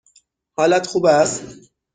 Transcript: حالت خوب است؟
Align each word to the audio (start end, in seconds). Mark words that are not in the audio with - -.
حالت 0.57 0.87
خوب 0.87 1.05
است؟ 1.05 1.43